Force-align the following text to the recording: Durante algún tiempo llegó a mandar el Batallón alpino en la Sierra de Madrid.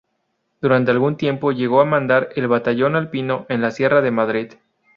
Durante 0.61 0.89
algún 0.89 1.15
tiempo 1.15 1.51
llegó 1.51 1.79
a 1.79 1.85
mandar 1.85 2.29
el 2.35 2.47
Batallón 2.47 2.95
alpino 2.95 3.45
en 3.49 3.61
la 3.61 3.69
Sierra 3.69 4.01
de 4.01 4.09
Madrid. 4.09 4.53